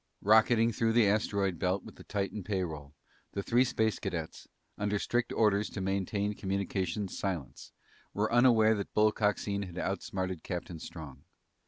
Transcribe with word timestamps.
Rocketing 0.23 0.71
through 0.71 0.93
the 0.93 1.05
asteroid 1.07 1.59
belt 1.59 1.83
with 1.83 1.95
the 1.95 2.03
Titan 2.03 2.43
pay 2.43 2.63
roll, 2.63 2.95
the 3.33 3.43
three 3.43 3.63
space 3.63 3.99
cadets, 3.99 4.47
under 4.75 4.97
strict 4.97 5.31
orders 5.31 5.69
to 5.69 5.79
maintain 5.79 6.33
communications 6.33 7.15
silence, 7.15 7.71
were 8.11 8.33
unaware 8.33 8.73
that 8.73 8.95
Bull 8.95 9.11
Coxine 9.11 9.61
had 9.61 9.77
outsmarted 9.77 10.41
Captain 10.41 10.79
Strong. 10.79 11.23